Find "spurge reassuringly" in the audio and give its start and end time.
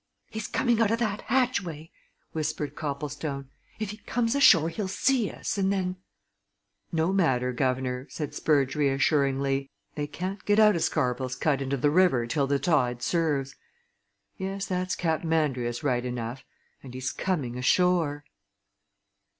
8.33-9.69